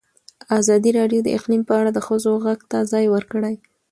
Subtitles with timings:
[0.59, 3.55] ازادي راډیو د اقلیم په اړه د ښځو غږ ته ځای ورکړی.